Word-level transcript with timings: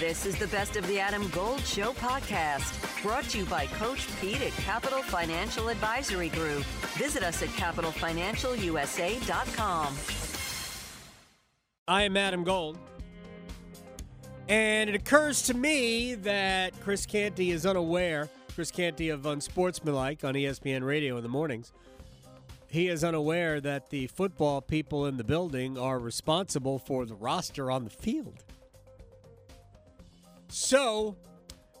This 0.00 0.24
is 0.24 0.38
the 0.38 0.46
Best 0.46 0.76
of 0.76 0.86
the 0.86 0.98
Adam 0.98 1.28
Gold 1.28 1.60
Show 1.60 1.92
podcast, 1.92 3.02
brought 3.02 3.24
to 3.24 3.36
you 3.36 3.44
by 3.44 3.66
Coach 3.66 4.08
Pete 4.18 4.40
at 4.40 4.52
Capital 4.52 5.02
Financial 5.02 5.68
Advisory 5.68 6.30
Group. 6.30 6.62
Visit 6.96 7.22
us 7.22 7.42
at 7.42 7.50
capitalfinancialusa.com. 7.50 9.94
I 11.86 12.04
am 12.04 12.16
Adam 12.16 12.44
Gold. 12.44 12.78
And 14.48 14.88
it 14.88 14.96
occurs 14.96 15.42
to 15.42 15.52
me 15.52 16.14
that 16.14 16.72
Chris 16.80 17.04
Canty 17.04 17.50
is 17.50 17.66
unaware, 17.66 18.30
Chris 18.54 18.70
Canty 18.70 19.10
of 19.10 19.26
Unsportsmanlike 19.26 20.24
on 20.24 20.32
ESPN 20.32 20.82
Radio 20.82 21.18
in 21.18 21.22
the 21.22 21.28
mornings. 21.28 21.74
He 22.68 22.88
is 22.88 23.04
unaware 23.04 23.60
that 23.60 23.90
the 23.90 24.06
football 24.06 24.62
people 24.62 25.04
in 25.04 25.18
the 25.18 25.24
building 25.24 25.76
are 25.76 25.98
responsible 25.98 26.78
for 26.78 27.04
the 27.04 27.16
roster 27.16 27.70
on 27.70 27.84
the 27.84 27.90
field. 27.90 28.44
So 30.50 31.16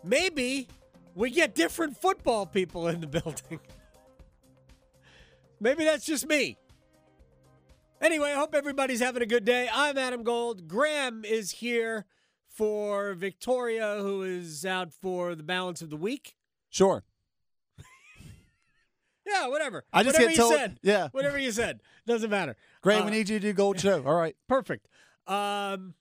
maybe 0.04 0.68
we 1.14 1.30
get 1.30 1.54
different 1.54 1.96
football 1.96 2.46
people 2.46 2.88
in 2.88 3.00
the 3.00 3.06
building. 3.06 3.60
maybe 5.60 5.84
that's 5.84 6.06
just 6.06 6.26
me. 6.26 6.56
Anyway, 8.00 8.30
I 8.30 8.34
hope 8.34 8.54
everybody's 8.54 9.00
having 9.00 9.22
a 9.22 9.26
good 9.26 9.44
day. 9.44 9.68
I'm 9.72 9.98
Adam 9.98 10.22
Gold. 10.22 10.66
Graham 10.68 11.24
is 11.24 11.50
here 11.50 12.06
for 12.48 13.12
Victoria, 13.14 13.98
who 14.00 14.22
is 14.22 14.64
out 14.64 14.92
for 14.92 15.34
the 15.34 15.42
balance 15.42 15.82
of 15.82 15.90
the 15.90 15.96
week. 15.96 16.36
Sure. 16.70 17.02
Yeah, 19.26 19.46
whatever. 19.46 19.84
I 19.92 20.02
just 20.02 20.14
whatever 20.14 20.28
get 20.30 20.36
you 20.36 20.42
told- 20.42 20.54
said. 20.54 20.78
yeah. 20.82 21.08
Whatever 21.12 21.38
you 21.38 21.52
said. 21.52 21.80
Doesn't 22.04 22.30
matter. 22.30 22.56
Great. 22.80 23.00
Uh, 23.02 23.04
we 23.04 23.10
need 23.12 23.28
you 23.28 23.38
to 23.38 23.46
do 23.48 23.52
Gold 23.52 23.78
Show. 23.80 24.02
All 24.04 24.14
right. 24.14 24.34
Perfect. 24.48 24.88
Um, 25.28 25.94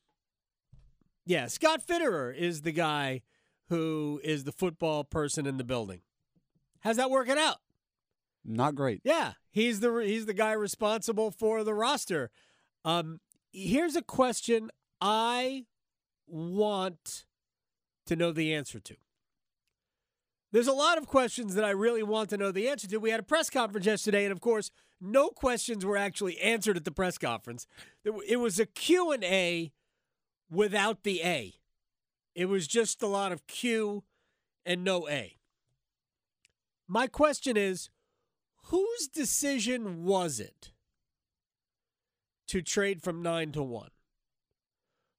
yeah, 1.30 1.46
Scott 1.46 1.86
Fitterer 1.86 2.36
is 2.36 2.64
the 2.64 2.72
guy 2.72 3.22
who 3.70 4.20
is 4.24 4.46
the 4.46 4.52
football 4.52 5.04
person 5.04 5.46
in 5.46 5.58
the 5.58 5.64
building. 5.64 6.02
How's 6.80 6.96
that 6.96 7.12
working 7.12 7.38
out? 7.38 7.58
Not 8.44 8.74
great. 8.74 9.02
Yeah, 9.04 9.34
he's 9.52 9.80
the 9.80 9.94
he's 9.98 10.26
the 10.26 10.34
guy 10.34 10.54
responsible 10.54 11.30
for 11.30 11.64
the 11.64 11.76
roster. 11.76 12.32
Um, 12.84 13.20
here's 13.54 13.96
a 13.96 14.02
question 14.02 14.72
I 15.00 15.66
want 16.26 17.26
to 18.08 18.16
know 18.16 18.32
the 18.32 18.52
answer 18.52 18.80
to. 18.80 18.96
There's 20.52 20.68
a 20.68 20.74
lot 20.74 20.98
of 20.98 21.06
questions 21.06 21.54
that 21.54 21.64
I 21.64 21.70
really 21.70 22.02
want 22.02 22.32
to 22.32 22.38
know 22.38 22.52
the 22.52 22.68
answer 22.68 22.88
to. 22.88 22.98
We 22.98 23.12
had 23.12 23.20
a 23.20 23.24
press 23.24 23.52
conference 23.52 23.86
yesterday, 23.86 24.26
and 24.26 24.32
of 24.32 24.42
course, 24.42 24.72
no 25.00 25.30
questions 25.30 25.86
were 25.86 25.98
actually 25.98 26.40
answered 26.40 26.76
at 26.76 26.86
the 26.86 26.92
press 26.92 27.20
conference. 27.20 27.68
It 28.04 28.38
was 28.38 28.60
a 28.60 28.66
Q 28.66 29.12
and 29.12 29.24
A 29.24 29.72
without 30.50 31.04
the 31.04 31.22
A. 31.24 31.56
It 32.36 32.46
was 32.46 32.68
just 32.68 33.02
a 33.02 33.08
lot 33.08 33.32
of 33.32 33.48
Q 33.48 34.04
and 34.66 34.84
no 34.84 35.08
A. 35.10 35.38
My 36.88 37.08
question 37.08 37.58
is 37.58 37.90
whose 38.66 39.08
decision 39.08 40.04
was 40.04 40.40
it 40.40 40.72
to 42.48 42.62
trade 42.62 43.02
from 43.02 43.22
nine 43.22 43.52
to 43.52 43.64
one? 43.64 43.92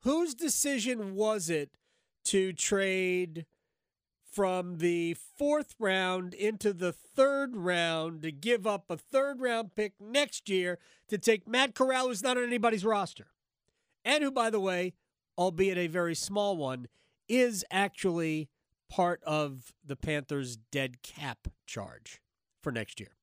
Whose 0.03 0.35
decision 0.35 1.15
was 1.15 1.51
it 1.51 1.77
to 2.25 2.53
trade 2.53 3.47
from 4.31 4.79
the 4.79 5.17
fourth 5.37 5.75
round 5.79 6.33
into 6.35 6.73
the 6.73 6.93
third 6.93 7.57
round 7.57 8.23
to 8.23 8.31
give 8.31 8.67
up 8.67 8.85
a 8.89 8.97
third 8.97 9.41
round 9.41 9.75
pick 9.75 9.95
next 10.01 10.49
year 10.49 10.79
to 11.09 11.19
take 11.19 11.49
Matt 11.49 11.75
Corral, 11.75 12.09
who's 12.09 12.23
not 12.23 12.37
on 12.37 12.45
anybody's 12.45 12.85
roster? 12.85 13.27
And 14.05 14.23
who, 14.23 14.31
by 14.31 14.51
the 14.51 14.61
way, 14.61 14.95
albeit 15.41 15.79
a 15.79 15.87
very 15.87 16.15
small 16.15 16.57
one, 16.57 16.87
is 17.29 17.65
actually 17.71 18.51
part 18.91 19.23
of 19.25 19.73
the 19.85 19.97
Panthers' 19.97 20.57
dead 20.71 21.03
cap 21.03 21.49
charge 21.67 22.21
for 22.63 22.71
next 22.71 23.01
year. 23.01 23.17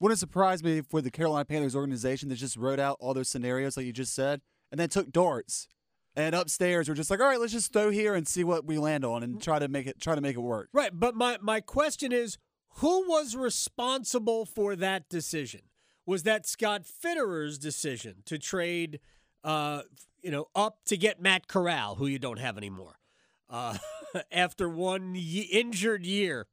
Wouldn't 0.00 0.18
surprise 0.18 0.64
me 0.64 0.78
if 0.78 0.92
with 0.92 1.04
the 1.04 1.10
Carolina 1.12 1.44
Panthers 1.44 1.76
organization 1.76 2.28
that 2.30 2.34
just 2.34 2.56
wrote 2.56 2.80
out 2.80 2.96
all 2.98 3.14
those 3.14 3.28
scenarios 3.28 3.76
like 3.76 3.86
you 3.86 3.92
just 3.92 4.14
said, 4.14 4.40
and 4.72 4.80
then 4.80 4.88
took 4.88 5.12
darts. 5.12 5.68
And 6.16 6.34
upstairs 6.34 6.88
we're 6.88 6.96
just 6.96 7.10
like, 7.10 7.20
all 7.20 7.26
right, 7.26 7.38
let's 7.38 7.52
just 7.52 7.72
throw 7.72 7.90
here 7.90 8.14
and 8.14 8.26
see 8.26 8.42
what 8.42 8.66
we 8.66 8.78
land 8.78 9.04
on 9.04 9.22
and 9.22 9.40
try 9.40 9.58
to 9.58 9.68
make 9.68 9.86
it 9.86 10.00
try 10.00 10.14
to 10.16 10.20
make 10.20 10.36
it 10.36 10.40
work. 10.40 10.68
Right, 10.72 10.90
but 10.92 11.14
my 11.14 11.38
my 11.40 11.60
question 11.60 12.10
is 12.10 12.36
who 12.76 13.08
was 13.08 13.36
responsible 13.36 14.44
for 14.44 14.74
that 14.76 15.08
decision? 15.08 15.60
Was 16.04 16.24
that 16.24 16.46
Scott 16.46 16.84
Fitterer's 16.84 17.58
decision 17.58 18.22
to 18.26 18.38
trade 18.38 18.98
uh 19.44 19.82
you 20.22 20.30
know 20.30 20.46
up 20.54 20.78
to 20.86 20.96
get 20.96 21.20
Matt 21.20 21.48
Corral, 21.48 21.96
who 21.96 22.06
you 22.06 22.18
don't 22.18 22.38
have 22.38 22.56
anymore? 22.56 22.98
Uh 23.48 23.78
after 24.32 24.68
one 24.68 25.14
injured 25.14 26.06
year. 26.06 26.46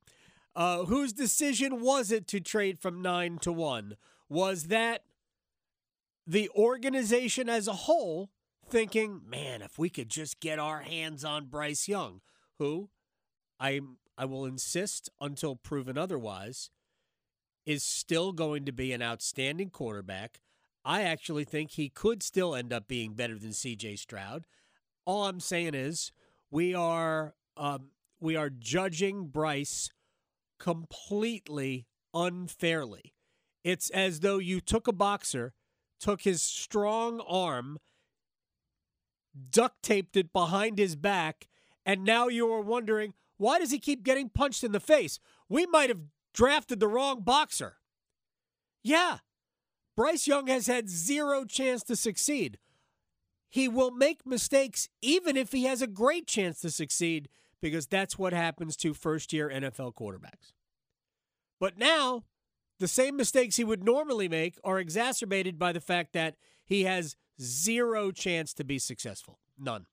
Uh 0.55 0.85
whose 0.85 1.13
decision 1.13 1.81
was 1.81 2.11
it 2.11 2.27
to 2.27 2.39
trade 2.39 2.79
from 2.79 3.01
9 3.01 3.39
to 3.39 3.51
1? 3.51 3.95
Was 4.29 4.65
that 4.65 5.03
the 6.27 6.49
organization 6.55 7.49
as 7.49 7.67
a 7.67 7.73
whole 7.73 8.29
thinking, 8.69 9.21
man, 9.25 9.61
if 9.61 9.79
we 9.79 9.89
could 9.89 10.09
just 10.09 10.39
get 10.39 10.59
our 10.59 10.81
hands 10.81 11.23
on 11.23 11.45
Bryce 11.45 11.87
Young, 11.87 12.21
who 12.59 12.89
I 13.59 13.81
I 14.17 14.25
will 14.25 14.45
insist 14.45 15.09
until 15.21 15.55
proven 15.55 15.97
otherwise 15.97 16.69
is 17.65 17.83
still 17.83 18.31
going 18.31 18.65
to 18.65 18.71
be 18.71 18.91
an 18.91 19.01
outstanding 19.01 19.69
quarterback. 19.69 20.41
I 20.83 21.01
actually 21.01 21.43
think 21.43 21.71
he 21.71 21.89
could 21.89 22.23
still 22.23 22.55
end 22.55 22.71
up 22.71 22.87
being 22.87 23.13
better 23.13 23.37
than 23.37 23.53
C.J. 23.53 23.97
Stroud. 23.97 24.45
All 25.05 25.25
I'm 25.25 25.39
saying 25.39 25.75
is 25.75 26.11
we 26.51 26.73
are 26.73 27.35
um, 27.57 27.91
we 28.19 28.35
are 28.35 28.49
judging 28.49 29.27
Bryce 29.27 29.89
completely 30.59 31.87
unfairly. 32.13 33.13
It's 33.63 33.89
as 33.89 34.21
though 34.21 34.37
you 34.37 34.61
took 34.61 34.87
a 34.87 34.93
boxer, 34.93 35.53
took 35.99 36.21
his 36.21 36.41
strong 36.41 37.21
arm, 37.21 37.79
duct 39.51 39.81
taped 39.83 40.15
it 40.15 40.31
behind 40.31 40.77
his 40.77 40.95
back, 40.95 41.47
and 41.85 42.03
now 42.03 42.27
you 42.27 42.51
are 42.51 42.61
wondering 42.61 43.13
why 43.37 43.59
does 43.59 43.71
he 43.71 43.79
keep 43.79 44.03
getting 44.03 44.29
punched 44.29 44.63
in 44.63 44.73
the 44.73 44.79
face? 44.79 45.19
We 45.47 45.65
might 45.65 45.89
have 45.89 46.01
drafted 46.33 46.79
the 46.79 46.87
wrong 46.87 47.21
boxer. 47.21 47.77
Yeah, 48.83 49.19
Bryce 49.99 50.27
Young 50.27 50.47
has 50.47 50.67
had 50.67 50.87
zero 50.89 51.43
chance 51.43 51.83
to 51.83 51.93
succeed. 51.93 52.57
He 53.49 53.67
will 53.67 53.91
make 53.91 54.25
mistakes 54.25 54.87
even 55.01 55.35
if 55.35 55.51
he 55.51 55.65
has 55.65 55.81
a 55.81 55.87
great 55.87 56.25
chance 56.25 56.61
to 56.61 56.71
succeed 56.71 57.27
because 57.61 57.85
that's 57.85 58.17
what 58.17 58.31
happens 58.31 58.77
to 58.77 58.93
first 58.93 59.33
year 59.33 59.49
NFL 59.49 59.95
quarterbacks. 59.95 60.53
But 61.59 61.77
now, 61.77 62.23
the 62.79 62.87
same 62.87 63.17
mistakes 63.17 63.57
he 63.57 63.65
would 63.65 63.83
normally 63.83 64.29
make 64.29 64.57
are 64.63 64.79
exacerbated 64.79 65.59
by 65.59 65.73
the 65.73 65.81
fact 65.81 66.13
that 66.13 66.35
he 66.63 66.85
has 66.85 67.17
zero 67.41 68.11
chance 68.11 68.53
to 68.53 68.63
be 68.63 68.79
successful. 68.79 69.39
None. 69.59 69.85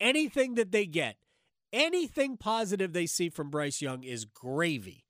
Anything 0.00 0.54
that 0.54 0.72
they 0.72 0.86
get, 0.86 1.16
anything 1.70 2.38
positive 2.38 2.94
they 2.94 3.04
see 3.04 3.28
from 3.28 3.50
Bryce 3.50 3.82
Young 3.82 4.04
is 4.04 4.24
gravy. 4.24 5.04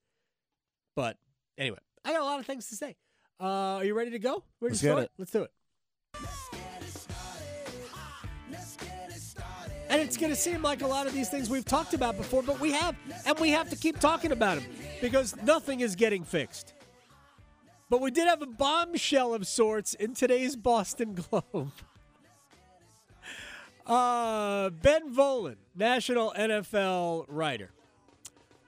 But 0.96 1.18
anyway, 1.56 1.78
I 2.04 2.10
got 2.10 2.22
a 2.22 2.24
lot 2.24 2.40
of 2.40 2.46
things 2.46 2.66
to 2.70 2.74
say. 2.74 2.96
Uh, 3.41 3.76
are 3.76 3.84
you 3.84 3.94
ready 3.94 4.10
to 4.10 4.19
go? 4.19 4.43
Ready 4.60 4.72
Let's 4.72 4.81
to 4.81 4.87
get 4.87 4.99
it. 4.99 5.10
Let's 5.19 5.31
do 5.31 5.43
it. 5.43 5.50
And 9.91 10.03
it's 10.03 10.19
going 10.19 10.31
to 10.31 10.37
seem 10.37 10.62
like 10.62 10.82
a 10.82 10.87
lot 10.87 11.06
of 11.06 11.15
these 11.15 11.31
things 11.31 11.49
we've 11.49 11.65
talked 11.65 11.94
about 11.94 12.16
before, 12.16 12.43
but 12.43 12.60
we 12.60 12.72
have, 12.72 12.94
and 13.25 13.38
we 13.38 13.50
have 13.50 13.71
to 13.71 13.76
keep 13.76 13.99
talking 13.99 14.32
about 14.32 14.59
them 14.59 14.66
because 15.00 15.34
nothing 15.43 15.81
is 15.81 15.97
getting 15.97 16.25
fixed. 16.25 16.75
But 17.88 18.03
we 18.03 18.10
did 18.10 18.28
have 18.28 18.43
a 18.43 18.47
bombshell 18.47 19.32
of 19.32 19.47
sorts 19.47 19.94
in 19.94 20.15
today's 20.15 20.56
Boston 20.56 21.15
Globe. 21.15 21.72
Uh, 23.87 24.69
ben 24.69 25.14
Volin, 25.14 25.56
national 25.75 26.34
NFL 26.38 27.25
writer, 27.26 27.70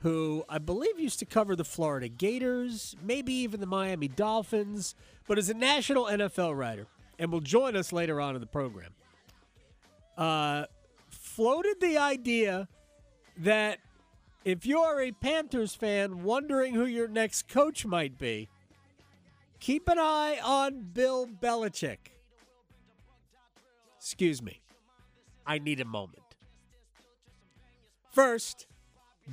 who 0.00 0.44
I 0.48 0.58
believe 0.58 0.98
used 0.98 1.18
to 1.18 1.26
cover 1.26 1.54
the 1.54 1.64
Florida 1.64 2.08
Gators, 2.08 2.96
maybe 3.02 3.32
even 3.34 3.60
the 3.60 3.66
Miami 3.66 4.08
Dolphins, 4.08 4.94
but 5.28 5.38
is 5.38 5.50
a 5.50 5.54
national 5.54 6.06
NFL 6.06 6.56
writer 6.56 6.86
and 7.18 7.30
will 7.30 7.40
join 7.40 7.76
us 7.76 7.92
later 7.92 8.20
on 8.20 8.34
in 8.34 8.40
the 8.40 8.46
program. 8.46 8.92
Uh, 10.16 10.64
floated 11.10 11.76
the 11.80 11.98
idea 11.98 12.66
that 13.36 13.78
if 14.44 14.64
you're 14.64 15.00
a 15.00 15.12
Panthers 15.12 15.74
fan 15.74 16.22
wondering 16.22 16.74
who 16.74 16.86
your 16.86 17.08
next 17.08 17.48
coach 17.48 17.84
might 17.84 18.18
be, 18.18 18.48
keep 19.60 19.86
an 19.88 19.98
eye 19.98 20.38
on 20.42 20.80
Bill 20.92 21.26
Belichick. 21.26 21.98
Excuse 23.98 24.42
me. 24.42 24.60
I 25.46 25.58
need 25.58 25.80
a 25.80 25.84
moment. 25.84 26.22
First, 28.10 28.66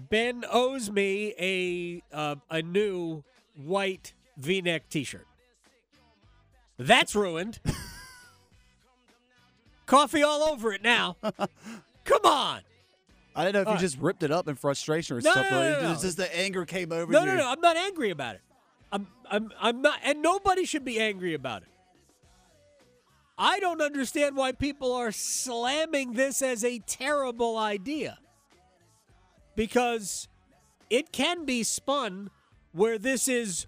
Ben 0.10 0.44
owes 0.52 0.92
me 0.92 1.34
a 1.40 2.04
uh, 2.16 2.36
a 2.52 2.62
new 2.62 3.24
white 3.56 4.14
V-neck 4.38 4.90
T-shirt. 4.90 5.26
That's 6.78 7.16
ruined. 7.16 7.60
Coffee 9.86 10.24
all 10.24 10.44
over 10.44 10.74
it 10.74 10.84
now. 10.84 11.16
Come 12.04 12.26
on. 12.26 12.62
I 13.36 13.44
don't 13.44 13.54
know 13.54 13.62
if 13.62 13.68
All 13.68 13.74
you 13.74 13.78
right. 13.78 13.82
just 13.82 13.98
ripped 14.00 14.24
it 14.24 14.32
up 14.32 14.48
in 14.48 14.56
frustration 14.56 15.18
or 15.18 15.22
No, 15.22 15.34
something. 15.34 15.52
no, 15.52 15.72
no, 15.74 15.82
no, 15.84 15.92
It's 15.94 16.02
just 16.02 16.18
the 16.18 16.36
anger 16.38 16.66
came 16.66 16.92
over 16.92 17.12
No, 17.12 17.22
you. 17.22 17.26
no, 17.28 17.36
no. 17.38 17.50
I'm 17.50 17.62
not 17.62 17.78
angry 17.78 18.10
about 18.10 18.36
it. 18.36 18.42
I'm, 18.92 19.08
I'm, 19.30 19.52
I'm 19.60 19.82
not, 19.82 20.00
and 20.04 20.22
nobody 20.22 20.66
should 20.66 20.86
be 20.86 21.00
angry 21.00 21.34
about 21.34 21.62
it. 21.64 21.68
I 23.38 23.60
don't 23.60 23.82
understand 23.82 24.36
why 24.36 24.54
people 24.54 24.94
are 24.94 25.12
slamming 25.12 26.14
this 26.14 26.42
as 26.42 26.64
a 26.64 26.80
terrible 26.80 27.58
idea. 27.58 28.18
Because 29.58 30.28
it 30.88 31.12
can 31.12 31.44
be 31.44 31.64
spun 31.64 32.30
where 32.74 33.00
this 33.00 33.28
is, 33.28 33.66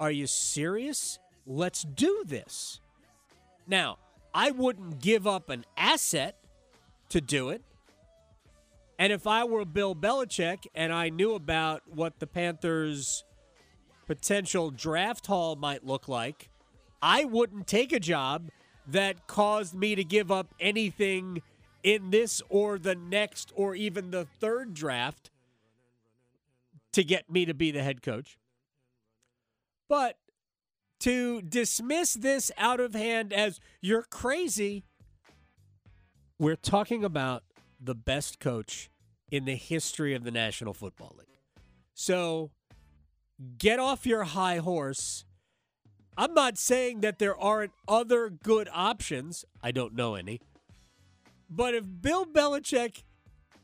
are 0.00 0.10
you 0.10 0.26
serious? 0.26 1.20
Let's 1.46 1.84
do 1.84 2.24
this. 2.26 2.80
Now, 3.68 3.98
I 4.34 4.50
wouldn't 4.50 5.00
give 5.00 5.24
up 5.24 5.48
an 5.48 5.64
asset 5.76 6.36
to 7.10 7.20
do 7.20 7.50
it. 7.50 7.62
And 8.98 9.12
if 9.12 9.28
I 9.28 9.44
were 9.44 9.64
Bill 9.64 9.94
Belichick 9.94 10.66
and 10.74 10.92
I 10.92 11.08
knew 11.08 11.34
about 11.34 11.82
what 11.86 12.18
the 12.18 12.26
Panthers' 12.26 13.22
potential 14.08 14.72
draft 14.72 15.28
haul 15.28 15.54
might 15.54 15.86
look 15.86 16.08
like, 16.08 16.50
I 17.00 17.24
wouldn't 17.24 17.68
take 17.68 17.92
a 17.92 18.00
job 18.00 18.50
that 18.88 19.28
caused 19.28 19.72
me 19.72 19.94
to 19.94 20.02
give 20.02 20.32
up 20.32 20.52
anything 20.58 21.42
in 21.82 22.10
this 22.10 22.42
or 22.48 22.78
the 22.78 22.94
next 22.94 23.52
or 23.54 23.74
even 23.74 24.10
the 24.10 24.24
third 24.24 24.74
draft 24.74 25.30
to 26.92 27.02
get 27.02 27.30
me 27.30 27.44
to 27.44 27.54
be 27.54 27.70
the 27.70 27.82
head 27.82 28.02
coach. 28.02 28.38
But 29.88 30.16
to 31.00 31.42
dismiss 31.42 32.14
this 32.14 32.50
out 32.56 32.80
of 32.80 32.94
hand 32.94 33.32
as 33.32 33.58
you're 33.80 34.04
crazy, 34.04 34.84
we're 36.38 36.56
talking 36.56 37.04
about 37.04 37.42
the 37.80 37.94
best 37.94 38.38
coach 38.38 38.90
in 39.30 39.44
the 39.44 39.56
history 39.56 40.14
of 40.14 40.24
the 40.24 40.30
National 40.30 40.72
Football 40.72 41.16
League. 41.18 41.28
So 41.94 42.50
get 43.58 43.78
off 43.78 44.06
your 44.06 44.24
high 44.24 44.58
horse. 44.58 45.24
I'm 46.16 46.34
not 46.34 46.58
saying 46.58 47.00
that 47.00 47.18
there 47.18 47.36
aren't 47.36 47.72
other 47.88 48.30
good 48.30 48.68
options. 48.72 49.44
I 49.62 49.72
don't 49.72 49.94
know 49.94 50.14
any. 50.14 50.40
But 51.54 51.74
if 51.74 51.84
Bill 52.00 52.24
Belichick 52.24 53.02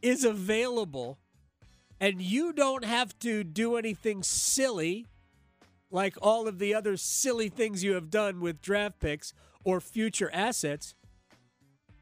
is 0.02 0.22
available 0.22 1.18
and 1.98 2.20
you 2.20 2.52
don't 2.52 2.84
have 2.84 3.18
to 3.20 3.42
do 3.42 3.76
anything 3.76 4.22
silly 4.22 5.06
like 5.90 6.14
all 6.20 6.46
of 6.46 6.58
the 6.58 6.74
other 6.74 6.98
silly 6.98 7.48
things 7.48 7.82
you 7.82 7.94
have 7.94 8.10
done 8.10 8.40
with 8.40 8.60
draft 8.60 9.00
picks 9.00 9.32
or 9.64 9.80
future 9.80 10.30
assets, 10.34 10.94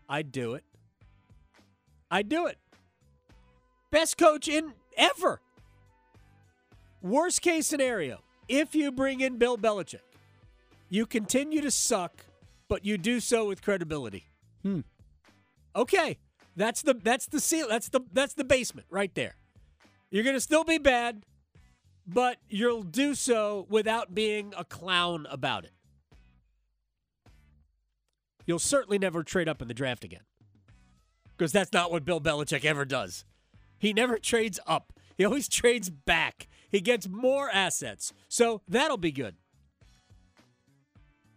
I'd 0.08 0.32
do 0.32 0.54
it. 0.54 0.64
I'd 2.10 2.28
do 2.28 2.46
it. 2.46 2.58
Best 3.92 4.18
coach 4.18 4.48
in 4.48 4.72
ever. 4.96 5.40
Worst 7.00 7.42
case 7.42 7.68
scenario, 7.68 8.22
if 8.48 8.74
you 8.74 8.90
bring 8.90 9.20
in 9.20 9.38
Bill 9.38 9.56
Belichick, 9.56 10.00
you 10.88 11.06
continue 11.06 11.60
to 11.60 11.70
suck, 11.70 12.26
but 12.66 12.84
you 12.84 12.98
do 12.98 13.20
so 13.20 13.46
with 13.46 13.62
credibility. 13.62 14.26
Hmm. 14.64 14.80
Okay, 15.76 16.18
that's 16.56 16.80
the 16.82 16.94
that's 16.94 17.26
the 17.26 17.38
seal. 17.38 17.68
That's 17.68 17.90
the 17.90 18.00
that's 18.12 18.34
the 18.34 18.44
basement 18.44 18.86
right 18.90 19.14
there. 19.14 19.36
You're 20.10 20.24
gonna 20.24 20.40
still 20.40 20.64
be 20.64 20.78
bad, 20.78 21.24
but 22.06 22.38
you'll 22.48 22.82
do 22.82 23.14
so 23.14 23.66
without 23.68 24.14
being 24.14 24.54
a 24.56 24.64
clown 24.64 25.26
about 25.30 25.64
it. 25.64 25.72
You'll 28.46 28.58
certainly 28.58 28.98
never 28.98 29.22
trade 29.22 29.48
up 29.48 29.60
in 29.60 29.68
the 29.68 29.74
draft 29.74 30.04
again. 30.04 30.22
Because 31.36 31.52
that's 31.52 31.72
not 31.72 31.90
what 31.90 32.04
Bill 32.04 32.20
Belichick 32.20 32.64
ever 32.64 32.84
does. 32.84 33.24
He 33.78 33.92
never 33.92 34.18
trades 34.22 34.58
up. 34.66 34.92
He 35.18 35.24
always 35.24 35.48
trades 35.48 35.90
back. 35.90 36.48
He 36.70 36.80
gets 36.80 37.08
more 37.08 37.50
assets. 37.50 38.12
So 38.28 38.62
that'll 38.68 38.96
be 38.96 39.12
good. 39.12 39.36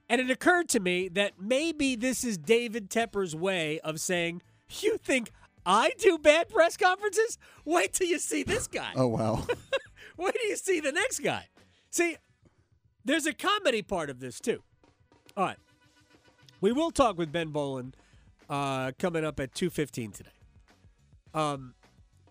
And 0.09 0.19
it 0.19 0.31
occurred 0.31 0.67
to 0.69 0.79
me 0.79 1.07
that 1.09 1.33
maybe 1.39 1.95
this 1.95 2.23
is 2.23 2.37
David 2.37 2.89
Tepper's 2.89 3.35
way 3.35 3.79
of 3.81 3.99
saying, 3.99 4.41
You 4.81 4.97
think 4.97 5.29
I 5.65 5.91
do 5.99 6.17
bad 6.17 6.49
press 6.49 6.75
conferences? 6.75 7.37
Wait 7.63 7.93
till 7.93 8.07
you 8.07 8.17
see 8.17 8.41
this 8.41 8.67
guy. 8.67 8.91
Oh 8.95 9.07
wow. 9.07 9.45
Wait 10.17 10.33
till 10.33 10.49
you 10.49 10.55
see 10.55 10.79
the 10.79 10.91
next 10.91 11.19
guy. 11.19 11.45
See, 11.91 12.17
there's 13.05 13.27
a 13.27 13.33
comedy 13.33 13.83
part 13.83 14.09
of 14.09 14.19
this 14.19 14.39
too. 14.39 14.63
All 15.37 15.45
right. 15.45 15.57
We 16.59 16.71
will 16.71 16.91
talk 16.91 17.17
with 17.17 17.31
Ben 17.31 17.51
Volin 17.51 17.93
uh, 18.49 18.91
coming 18.97 19.23
up 19.23 19.39
at 19.39 19.53
2.15 19.53 20.13
today. 20.13 20.29
Um, 21.33 21.75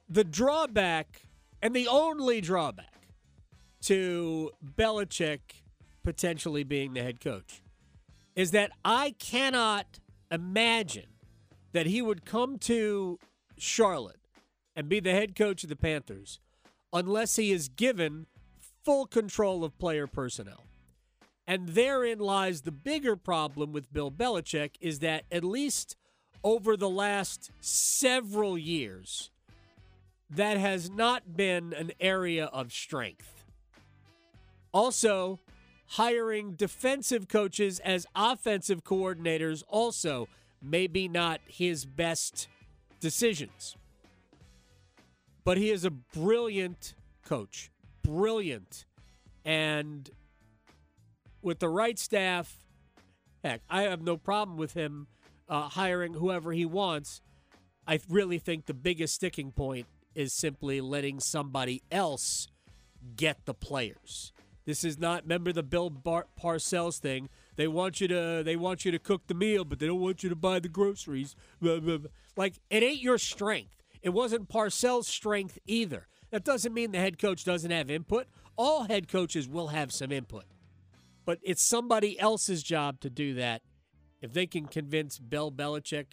the 0.08 0.25
drawback, 0.25 1.22
and 1.62 1.75
the 1.75 1.88
only 1.88 2.40
drawback, 2.40 2.92
to 3.82 4.50
Belichick 4.76 5.40
potentially 6.02 6.64
being 6.64 6.94
the 6.94 7.02
head 7.02 7.20
coach 7.20 7.62
is 8.38 8.52
that 8.52 8.70
I 8.85 9.17
cannot 9.19 9.99
imagine 10.31 11.08
that 11.73 11.87
he 11.87 12.00
would 12.00 12.25
come 12.25 12.56
to 12.61 13.19
Charlotte 13.58 14.20
and 14.76 14.88
be 14.88 15.00
the 15.00 15.11
head 15.11 15.35
coach 15.35 15.64
of 15.64 15.69
the 15.69 15.75
Panthers 15.75 16.38
unless 16.93 17.35
he 17.35 17.50
is 17.50 17.69
given 17.69 18.26
full 18.85 19.06
control 19.06 19.64
of 19.64 19.76
player 19.76 20.06
personnel. 20.06 20.62
And 21.49 21.70
therein 21.70 22.20
lies 22.20 22.61
the 22.61 22.70
bigger 22.70 23.17
problem 23.17 23.73
with 23.73 23.93
Bill 23.93 24.12
Belichick 24.12 24.76
is 24.81 25.00
that 25.00 25.25
at 25.32 25.43
least 25.43 25.96
over 26.44 26.76
the 26.76 26.88
last 26.88 27.50
several 27.61 28.56
years, 28.56 29.32
that 30.31 30.58
has 30.58 30.88
not 30.88 31.37
been 31.37 31.73
an 31.73 31.90
area 31.99 32.44
of 32.44 32.73
strength. 32.73 33.44
Also, 34.73 35.40
hiring 35.88 36.52
defensive 36.52 37.29
coaches 37.29 37.81
as 37.81 38.06
offensive 38.14 38.85
coordinators 38.85 39.62
also 39.69 40.29
maybe 40.61 41.08
not 41.08 41.40
his 41.46 41.85
best 41.85 42.49
decisions. 43.00 43.76
But 45.44 45.56
he 45.56 45.70
is 45.70 45.85
a 45.85 45.90
brilliant 45.90 46.94
coach. 47.25 47.70
Brilliant. 48.02 48.85
And 49.44 50.11
with 51.40 51.58
the 51.58 51.69
right 51.69 51.99
staff, 51.99 52.56
heck, 53.43 53.62
I 53.70 53.82
have 53.82 54.02
no 54.02 54.17
problem 54.17 54.58
with 54.58 54.75
him 54.75 55.06
uh, 55.49 55.62
hiring 55.62 56.14
whoever 56.14 56.52
he 56.52 56.67
wants. 56.67 57.23
I 57.87 58.00
really 58.11 58.38
think 58.38 58.67
the 58.67 58.75
biggest 58.75 59.14
sticking 59.14 59.52
point 59.52 59.87
is 60.14 60.35
simply 60.35 60.83
letting 60.83 61.21
somebody 61.21 61.83
else 61.90 62.49
get 63.16 63.47
the 63.47 63.54
players. 63.54 64.33
This 64.68 64.84
is 64.84 64.98
not 64.98 65.22
remember 65.22 65.50
the 65.50 65.62
Bill 65.62 65.88
Bar- 65.88 66.26
Parcells 66.38 66.98
thing. 66.98 67.30
They 67.56 67.66
want 67.66 68.02
you 68.02 68.08
to 68.08 68.42
they 68.44 68.54
want 68.54 68.84
you 68.84 68.90
to 68.90 68.98
cook 68.98 69.26
the 69.26 69.32
meal, 69.32 69.64
but 69.64 69.78
they 69.78 69.87
don't 69.87 69.98
want 69.98 70.22
you 70.22 70.28
to 70.28 70.37
buy 70.37 70.60
the 70.60 70.68
groceries. 70.68 71.34
Like 72.37 72.60
it 72.68 72.82
ain't 72.82 73.00
your 73.00 73.16
strength. 73.16 73.82
It 74.02 74.10
wasn't 74.10 74.50
Parcells' 74.50 75.06
strength 75.06 75.58
either. 75.64 76.06
That 76.30 76.44
doesn't 76.44 76.75
mean 76.75 76.92
the 76.92 76.98
head 76.98 77.18
coach 77.18 77.46
doesn't 77.46 77.70
have 77.70 77.90
input. 77.90 78.26
All 78.58 78.84
head 78.84 79.08
coaches 79.08 79.48
will 79.48 79.68
have 79.68 79.90
some 79.90 80.12
input. 80.12 80.44
But 81.25 81.38
it's 81.42 81.62
somebody 81.62 82.20
else's 82.20 82.62
job 82.62 83.00
to 83.00 83.08
do 83.08 83.32
that. 83.37 83.62
If 84.20 84.34
they 84.34 84.46
can 84.46 84.66
convince 84.66 85.18
Bill 85.18 85.50
Belichick 85.50 86.08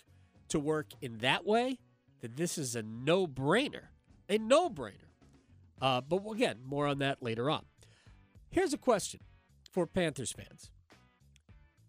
to 0.47 0.61
work 0.61 0.93
in 1.01 1.17
that 1.17 1.45
way, 1.45 1.79
then 2.21 2.31
this 2.37 2.57
is 2.57 2.73
a 2.73 2.83
no-brainer. 2.83 3.87
A 4.29 4.37
no-brainer. 4.37 5.11
Uh, 5.81 5.99
but 5.99 6.25
again, 6.31 6.59
more 6.63 6.87
on 6.87 6.99
that 6.99 7.21
later 7.21 7.49
on. 7.49 7.65
Here's 8.55 8.73
a 8.73 8.77
question 8.77 9.19
for 9.69 9.85
Panthers 9.85 10.31
fans. 10.31 10.71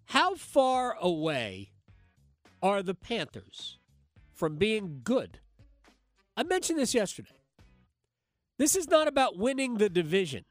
How 0.06 0.34
far 0.34 0.96
away 1.00 1.70
are 2.60 2.82
the 2.82 2.92
Panthers 2.92 3.78
from 4.34 4.56
being 4.56 5.02
good? 5.04 5.38
I 6.36 6.42
mentioned 6.42 6.80
this 6.80 6.92
yesterday. 6.92 7.30
This 8.58 8.74
is 8.74 8.88
not 8.88 9.06
about 9.06 9.38
winning 9.38 9.76
the 9.76 9.88
division. 9.88 10.44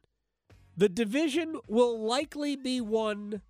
The 0.77 0.88
division 0.88 1.60
will 1.67 2.00
likely 2.00 2.55
be 2.55 2.79
won 2.79 3.41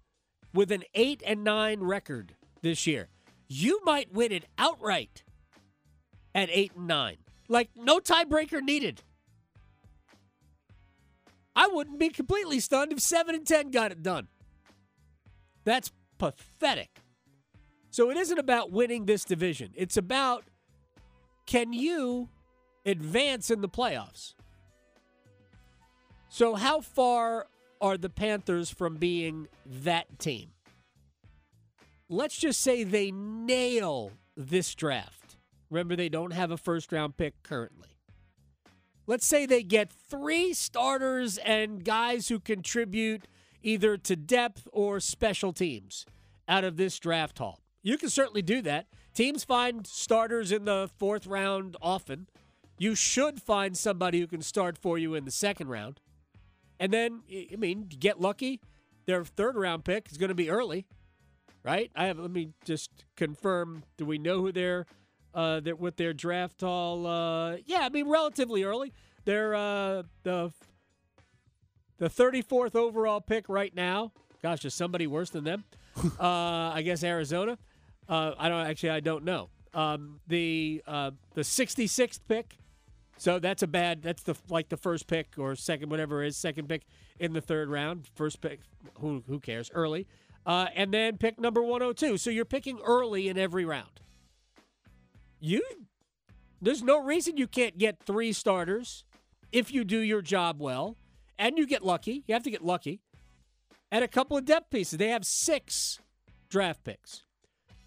with 0.51 0.72
an 0.72 0.86
8 0.95 1.22
and 1.24 1.43
9 1.43 1.81
record 1.81 2.34
this 2.63 2.88
year. 2.88 3.10
You 3.48 3.79
might 3.86 4.12
win 4.12 4.31
it 4.31 4.45
outright 4.57 5.22
at 6.34 6.50
8 6.51 6.72
and 6.75 6.88
9. 6.88 7.17
Like 7.48 7.69
no 7.75 8.00
tiebreaker 8.00 8.63
needed. 8.63 9.03
I 11.56 11.68
wouldn't 11.72 12.00
be 12.00 12.10
completely 12.10 12.60
stunned 12.60 12.92
if 12.92 13.00
7 13.00 13.34
and 13.34 13.48
10 13.48 13.72
got 13.72 13.92
it 13.92 14.04
done. 14.04 14.28
That's 15.64 15.92
pathetic. 16.18 17.02
So 17.90 18.10
it 18.10 18.18
isn't 18.18 18.38
about 18.38 18.72
winning 18.72 19.06
this 19.06 19.24
division. 19.24 19.72
It's 19.76 19.98
about 19.98 20.44
can 21.46 21.74
you 21.74 22.30
advance 22.86 23.50
in 23.50 23.62
the 23.62 23.70
playoffs? 23.70 24.34
So 26.28 26.56
how 26.56 26.82
far 26.82 27.48
are 27.80 27.98
the 27.98 28.10
Panthers 28.10 28.70
from 28.70 28.98
being 28.98 29.48
that 29.66 30.20
team? 30.20 30.50
Let's 32.10 32.38
just 32.38 32.62
say 32.62 32.84
they 32.84 33.12
nail 33.12 34.12
this 34.36 34.76
draft, 34.76 35.26
Remember, 35.70 35.96
they 35.96 36.10
don't 36.10 36.32
have 36.32 36.52
a 36.52 36.58
first 36.58 36.92
round 36.92 37.18
pick 37.18 37.42
currently. 37.44 37.95
Let's 39.08 39.28
say 39.28 39.46
they 39.46 39.64
get 39.64 39.92
three 39.92 40.54
starters 40.54 41.38
and 41.40 41.84
guys 41.84 42.30
who 42.30 42.40
contribute 42.40 43.28
either 43.62 43.98
to 43.98 44.16
depth 44.16 44.68
or 44.72 45.00
special 45.00 45.54
teams 45.54 46.06
out 46.48 46.64
of 46.64 46.78
this 46.78 46.98
draft 47.00 47.38
haul. 47.38 47.60
You 47.84 47.98
can 47.98 48.10
certainly 48.10 48.42
do 48.42 48.62
that. 48.64 48.88
Teams 49.14 49.44
find 49.44 49.86
starters 49.88 50.52
in 50.52 50.66
the 50.66 50.90
fourth 50.98 51.28
round 51.28 51.78
often. 51.82 52.28
You 52.78 52.96
should 52.96 53.42
find 53.42 53.78
somebody 53.78 54.20
who 54.20 54.28
can 54.28 54.42
start 54.42 54.78
for 54.78 54.98
you 54.98 55.16
in 55.16 55.24
the 55.24 55.32
second 55.32 55.70
round. 55.70 56.02
And 56.80 56.92
then, 56.92 57.22
I 57.32 57.56
mean, 57.56 57.88
get 57.88 58.20
lucky. 58.20 58.60
Their 59.06 59.24
third 59.24 59.56
round 59.56 59.86
pick 59.86 60.12
is 60.12 60.18
going 60.18 60.30
to 60.30 60.36
be 60.36 60.50
early, 60.50 60.86
right? 61.64 61.92
I 61.96 62.06
have. 62.08 62.20
Let 62.20 62.32
me 62.32 62.50
just 62.66 63.06
confirm. 63.16 63.84
Do 63.98 64.06
we 64.06 64.18
know 64.18 64.42
who 64.42 64.52
they're 64.52 64.86
uh, 65.36 65.60
that 65.60 65.80
with 65.80 65.98
their 65.98 66.13
draft 66.13 66.62
haul? 66.62 67.06
Uh, 67.06 67.58
yeah, 67.65 67.82
I 67.82 67.89
mean, 67.89 68.08
relatively 68.08 68.63
early. 68.63 68.94
They're 69.25 69.54
uh, 69.54 70.04
the 70.24 70.51
the 71.98 72.10
34th 72.10 72.75
overall 72.75 73.22
pick 73.22 73.48
right 73.48 73.74
now. 73.74 74.12
Gosh, 74.42 74.65
is 74.65 74.74
somebody 74.74 75.08
worse 75.08 75.30
than 75.30 75.44
them? 75.44 75.63
uh, 76.20 76.72
I 76.74 76.82
guess 76.84 77.04
Arizona. 77.04 77.58
Uh, 78.08 78.34
I 78.38 78.50
don't 78.50 78.65
actually. 78.65 78.92
I 78.92 79.00
don't 79.00 79.24
know. 79.24 79.50
Um, 79.74 80.20
the 80.27 80.82
uh, 80.88 81.12
the 81.34 81.42
66th 81.42 82.20
pick. 82.27 82.58
So 83.18 83.39
that's 83.39 83.63
a 83.63 83.68
bad. 83.68 84.01
That's 84.01 84.24
the 84.24 84.36
like 84.50 84.70
the 84.70 84.77
first 84.77 85.08
pick 85.08 85.36
or 85.38 85.56
second, 85.56 85.89
whatever 85.89 86.24
it 86.24 86.27
is, 86.27 86.38
second 86.38 86.68
pick 86.68 86.84
in 87.20 87.34
the 87.34 87.42
third 87.42 87.70
round. 87.70 88.10
First 88.13 88.42
pick, 88.42 88.60
who 89.00 89.24
who 89.27 89.39
cares? 89.39 89.72
Early, 89.74 90.06
uh, 90.46 90.68
and 90.75 90.94
then 90.94 91.18
pick 91.18 91.39
number 91.39 91.63
102. 91.63 92.18
So 92.18 92.30
you're 92.30 92.46
picking 92.46 92.80
early 92.84 93.30
in 93.30 93.38
every 93.38 93.65
round. 93.65 94.01
You, 95.46 95.62
there's 96.60 96.82
no 96.82 97.04
reason 97.04 97.38
you 97.38 97.46
can't 97.46 97.78
get 97.78 98.00
three 98.04 98.34
starters 98.34 99.04
if 99.52 99.72
you 99.72 99.84
do 99.84 100.00
your 100.00 100.24
job 100.24 100.60
well, 100.60 100.98
and 101.38 101.56
you 101.56 101.68
get 101.68 101.86
lucky. 101.86 102.24
You 102.25 102.34
have 102.34 102.42
to 102.46 102.50
get 102.50 102.66
lucky. 102.66 103.02
And 103.92 104.04
a 104.04 104.08
couple 104.08 104.38
of 104.38 104.46
depth 104.46 104.72
pieces. 104.72 104.98
They 104.98 105.10
have 105.10 105.24
six 105.24 106.00
draft 106.50 106.84
picks: 106.84 107.22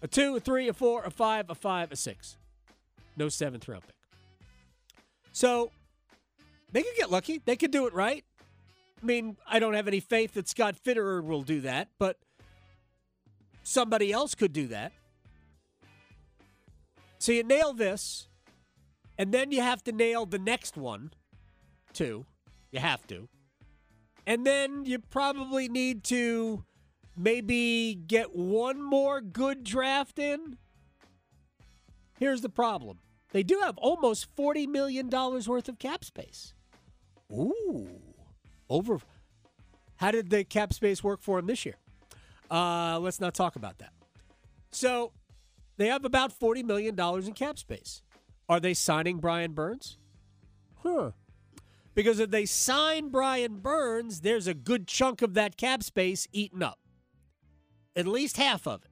a 0.01 0.07
two, 0.07 0.37
a 0.37 0.39
three, 0.39 0.69
a 0.69 0.73
four, 0.73 1.03
a 1.03 1.11
five, 1.11 1.49
a 1.49 1.55
five, 1.55 1.91
a 1.91 1.97
six. 1.97 2.37
No 3.17 3.27
seventh 3.27 3.67
round 3.67 3.83
pick. 3.85 3.95
So 5.33 5.69
they 6.71 6.81
could 6.81 6.95
get 6.95 7.11
lucky. 7.11 7.41
They 7.43 7.57
could 7.57 7.71
do 7.71 7.87
it 7.87 7.93
right. 7.93 8.23
I 9.03 9.05
mean, 9.05 9.35
I 9.45 9.59
don't 9.59 9.73
have 9.73 9.89
any 9.89 9.99
faith 9.99 10.35
that 10.35 10.47
Scott 10.47 10.77
Fitterer 10.81 11.21
will 11.21 11.43
do 11.43 11.59
that, 11.61 11.89
but 11.99 12.19
somebody 13.63 14.13
else 14.13 14.33
could 14.33 14.53
do 14.53 14.67
that. 14.67 14.93
So 17.19 17.33
you 17.33 17.43
nail 17.43 17.73
this, 17.73 18.27
and 19.17 19.33
then 19.33 19.51
you 19.51 19.61
have 19.61 19.83
to 19.83 19.91
nail 19.91 20.25
the 20.25 20.39
next 20.39 20.77
one, 20.77 21.11
too. 21.93 22.25
You 22.71 22.79
have 22.79 23.05
to. 23.07 23.27
And 24.25 24.45
then 24.45 24.85
you 24.85 24.99
probably 24.99 25.67
need 25.67 26.03
to 26.05 26.63
maybe 27.17 27.95
get 27.95 28.35
one 28.35 28.81
more 28.81 29.19
good 29.19 29.63
draft 29.63 30.17
in. 30.17 30.57
Here's 32.19 32.41
the 32.41 32.49
problem 32.49 32.99
they 33.31 33.43
do 33.43 33.59
have 33.63 33.77
almost 33.77 34.33
$40 34.35 34.67
million 34.67 35.09
worth 35.09 35.69
of 35.69 35.77
cap 35.77 36.03
space. 36.03 36.53
Ooh. 37.31 37.87
Over. 38.69 38.99
How 39.97 40.11
did 40.11 40.29
the 40.29 40.43
cap 40.43 40.73
space 40.73 41.03
work 41.03 41.21
for 41.21 41.37
them 41.37 41.47
this 41.47 41.65
year? 41.65 41.75
Uh, 42.49 42.99
let's 42.99 43.19
not 43.19 43.33
talk 43.33 43.55
about 43.55 43.79
that. 43.79 43.91
So 44.71 45.11
they 45.79 45.87
have 45.87 46.03
about 46.03 46.37
$40 46.37 46.65
million 46.65 46.99
in 46.99 47.33
cap 47.33 47.57
space. 47.57 48.03
Are 48.49 48.59
they 48.59 48.73
signing 48.73 49.19
Brian 49.19 49.53
Burns? 49.53 49.97
Huh. 50.83 51.11
Because 51.95 52.19
if 52.19 52.31
they 52.31 52.45
sign 52.45 53.07
Brian 53.07 53.59
Burns, 53.59 54.19
there's 54.19 54.45
a 54.45 54.53
good 54.53 54.87
chunk 54.87 55.21
of 55.21 55.35
that 55.35 55.55
cap 55.55 55.81
space 55.81 56.27
eaten 56.33 56.61
up. 56.61 56.79
At 57.95 58.05
least 58.05 58.35
half 58.35 58.67
of 58.67 58.83
it. 58.83 58.91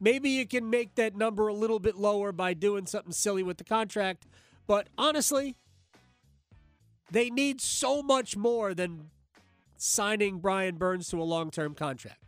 Maybe 0.00 0.30
you 0.30 0.46
can 0.46 0.70
make 0.70 0.94
that 0.94 1.14
number 1.14 1.46
a 1.46 1.54
little 1.54 1.78
bit 1.78 1.96
lower 1.96 2.32
by 2.32 2.54
doing 2.54 2.86
something 2.86 3.12
silly 3.12 3.42
with 3.42 3.58
the 3.58 3.64
contract. 3.64 4.26
But 4.66 4.88
honestly, 4.96 5.56
they 7.10 7.28
need 7.28 7.60
so 7.60 8.02
much 8.02 8.34
more 8.34 8.72
than 8.72 9.10
signing 9.76 10.38
Brian 10.38 10.76
Burns 10.76 11.10
to 11.10 11.20
a 11.20 11.24
long 11.24 11.50
term 11.50 11.74
contract. 11.74 12.22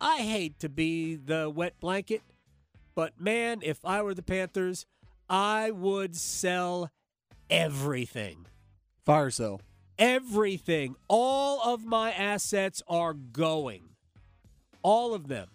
I 0.00 0.18
hate 0.18 0.60
to 0.60 0.68
be 0.68 1.16
the 1.16 1.50
wet 1.50 1.80
blanket, 1.80 2.22
but 2.96 3.20
man, 3.20 3.60
if 3.62 3.84
I 3.84 4.02
were 4.02 4.14
the 4.14 4.22
Panthers, 4.22 4.86
I 5.30 5.70
would 5.70 6.16
sell 6.16 6.90
everything. 7.48 8.46
Fire 9.04 9.30
sale. 9.30 9.60
Everything. 9.98 10.96
All 11.06 11.62
of 11.62 11.84
my 11.84 12.10
assets 12.10 12.82
are 12.88 13.14
going. 13.14 13.90
All 14.82 15.14
of 15.14 15.28
them. 15.28 15.48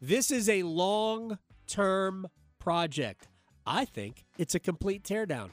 This 0.00 0.30
is 0.30 0.48
a 0.48 0.64
long 0.64 1.38
term 1.66 2.28
project. 2.58 3.28
I 3.66 3.84
think 3.84 4.24
it's 4.36 4.54
a 4.54 4.60
complete 4.60 5.04
teardown. 5.04 5.50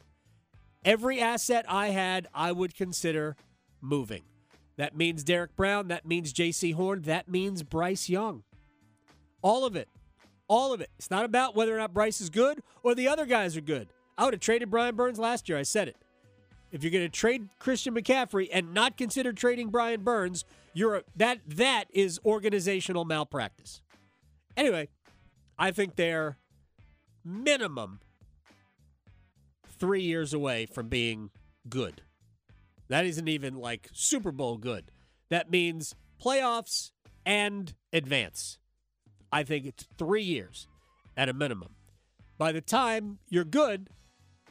Every 0.83 1.19
asset 1.19 1.65
I 1.67 1.89
had, 1.89 2.27
I 2.33 2.51
would 2.51 2.75
consider 2.75 3.35
moving. 3.81 4.23
That 4.77 4.95
means 4.95 5.23
Derrick 5.23 5.55
Brown. 5.55 5.87
That 5.87 6.05
means 6.05 6.33
Jaycee 6.33 6.75
Horn. 6.75 7.01
That 7.03 7.27
means 7.27 7.63
Bryce 7.63 8.07
Young. 8.09 8.43
All 9.41 9.65
of 9.65 9.75
it. 9.75 9.89
All 10.47 10.73
of 10.73 10.81
it. 10.81 10.89
It's 10.97 11.09
not 11.09 11.25
about 11.25 11.55
whether 11.55 11.75
or 11.75 11.79
not 11.79 11.93
Bryce 11.93 12.21
is 12.21 12.29
good 12.29 12.61
or 12.83 12.93
the 12.93 13.07
other 13.07 13.25
guys 13.25 13.57
are 13.57 13.61
good. 13.61 13.89
I 14.17 14.25
would 14.25 14.33
have 14.33 14.41
traded 14.41 14.69
Brian 14.69 14.95
Burns 14.95 15.19
last 15.19 15.49
year. 15.49 15.57
I 15.57 15.63
said 15.63 15.87
it. 15.87 15.97
If 16.71 16.83
you're 16.83 16.91
going 16.91 17.05
to 17.05 17.09
trade 17.09 17.49
Christian 17.59 17.95
McCaffrey 17.95 18.49
and 18.51 18.73
not 18.73 18.97
consider 18.97 19.33
trading 19.33 19.69
Brian 19.69 20.03
Burns, 20.03 20.45
you're 20.73 20.95
a, 20.95 21.03
that 21.15 21.39
that 21.47 21.85
is 21.91 22.19
organizational 22.25 23.05
malpractice. 23.05 23.81
Anyway, 24.57 24.89
I 25.57 25.71
think 25.71 25.95
they're 25.95 26.37
minimum 27.23 28.01
three 29.79 30.01
years 30.01 30.33
away 30.33 30.65
from 30.65 30.87
being 30.87 31.29
good. 31.69 32.01
That 32.87 33.05
isn't 33.05 33.27
even 33.27 33.55
like 33.55 33.89
Super 33.93 34.31
Bowl 34.31 34.57
good. 34.57 34.91
That 35.29 35.49
means 35.49 35.95
playoffs 36.21 36.91
and 37.25 37.73
advance. 37.91 38.59
I 39.35 39.43
think 39.43 39.65
it's 39.65 39.85
three 39.97 40.23
years 40.23 40.65
at 41.17 41.27
a 41.27 41.33
minimum. 41.33 41.75
By 42.37 42.53
the 42.53 42.61
time 42.61 43.19
you're 43.27 43.43
good, 43.43 43.89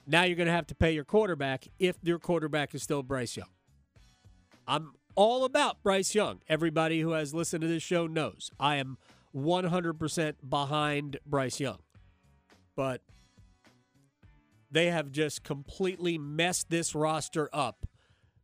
now 0.06 0.24
you're 0.24 0.36
going 0.36 0.46
to 0.46 0.52
have 0.52 0.66
to 0.66 0.74
pay 0.74 0.92
your 0.92 1.04
quarterback 1.04 1.68
if 1.78 1.96
your 2.02 2.18
quarterback 2.18 2.74
is 2.74 2.82
still 2.82 3.02
Bryce 3.02 3.34
Young. 3.34 3.48
I'm 4.68 4.92
all 5.14 5.46
about 5.46 5.82
Bryce 5.82 6.14
Young. 6.14 6.42
Everybody 6.50 7.00
who 7.00 7.12
has 7.12 7.32
listened 7.32 7.62
to 7.62 7.66
this 7.66 7.82
show 7.82 8.06
knows 8.06 8.50
I 8.60 8.76
am 8.76 8.98
100% 9.34 10.34
behind 10.46 11.18
Bryce 11.24 11.60
Young. 11.60 11.78
But 12.76 13.00
they 14.70 14.90
have 14.90 15.10
just 15.10 15.44
completely 15.44 16.18
messed 16.18 16.68
this 16.68 16.94
roster 16.94 17.48
up 17.54 17.86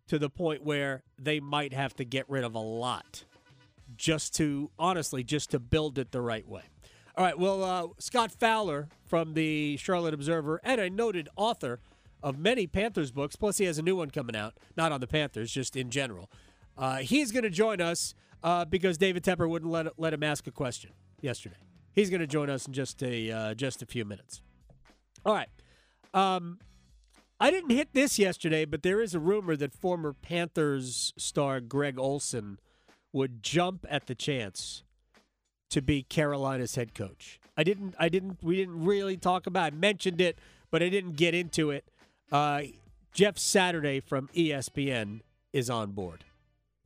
to 0.09 0.19
the 0.19 0.31
point 0.31 0.65
where 0.65 1.03
they 1.19 1.39
might 1.39 1.75
have 1.75 1.95
to 1.97 2.05
get 2.07 2.25
rid 2.31 2.45
of 2.45 2.55
a 2.55 2.61
lot 2.61 3.25
just 3.97 4.35
to, 4.37 4.71
honestly, 4.79 5.23
just 5.23 5.51
to 5.51 5.59
build 5.59 5.99
it 5.99 6.13
the 6.13 6.21
right 6.21 6.47
way. 6.47 6.63
All 7.17 7.25
right, 7.25 7.39
well, 7.39 7.65
uh, 7.65 7.89
Scott 7.99 8.33
Fowler 8.33 8.89
from 9.07 9.35
the 9.35 9.77
Charlotte 9.77 10.15
Observer 10.15 10.61
and 10.63 10.81
a 10.81 10.89
noted 10.89 11.29
author 11.37 11.81
of 12.23 12.39
many 12.39 12.67
Panthers 12.67 13.11
books, 13.11 13.37
plus 13.37 13.59
he 13.59 13.65
has 13.65 13.79
a 13.79 13.83
new 13.83 13.97
one 13.97 14.11
coming 14.11 14.37
out, 14.37 14.55
not 14.77 14.93
on 14.93 15.01
the 15.01 15.07
Panthers, 15.07 15.51
just 15.51 15.77
in 15.77 15.91
general. 15.91 16.31
Uh, 16.77 16.99
he's 16.99 17.33
going 17.33 17.43
to 17.43 17.51
join 17.51 17.81
us 17.81 18.15
uh, 18.43 18.65
because 18.65 18.97
David 18.97 19.25
Tepper 19.25 19.49
wouldn't 19.49 19.71
let 19.71 19.99
let 19.99 20.13
him 20.15 20.23
ask 20.23 20.47
a 20.47 20.51
question 20.51 20.93
yesterday. 21.21 21.57
He's 21.93 22.11
going 22.11 22.21
to 22.21 22.27
join 22.27 22.49
us 22.49 22.67
in 22.67 22.73
just 22.73 23.03
a 23.03 23.31
uh, 23.31 23.55
just 23.55 23.83
a 23.83 23.87
few 23.87 24.05
minutes. 24.05 24.41
All 25.25 25.35
right. 25.35 25.49
Um, 26.15 26.59
I 27.39 27.51
didn't 27.51 27.71
hit 27.71 27.95
this 27.95 28.19
yesterday, 28.19 28.65
but 28.65 28.83
there 28.83 29.01
is 29.01 29.15
a 29.15 29.21
rumor 29.21 29.57
that 29.57 29.75
former 29.75 30.13
Panthers 30.13 31.13
star 31.17 31.61
Greg 31.61 31.99
Olsen 31.99 32.59
would 33.13 33.43
jump 33.43 33.87
at 33.89 34.07
the 34.07 34.15
chance 34.15 34.83
to 35.71 35.81
be 35.81 36.03
Carolina's 36.03 36.75
head 36.75 36.95
coach. 36.95 37.41
I 37.57 37.65
didn't. 37.65 37.95
I 37.99 38.09
didn't. 38.09 38.43
We 38.43 38.57
didn't 38.57 38.85
really 38.85 39.17
talk 39.17 39.47
about. 39.47 39.73
I 39.73 39.77
mentioned 39.77 40.21
it, 40.21 40.39
but 40.71 40.83
I 40.83 40.89
didn't 40.89 41.13
get 41.13 41.35
into 41.35 41.71
it. 41.71 41.85
Uh, 42.31 42.63
Jeff 43.13 43.39
Saturday 43.39 44.01
from 44.01 44.29
ESPN 44.35 45.21
is 45.53 45.69
on 45.69 45.91
board. 45.93 46.25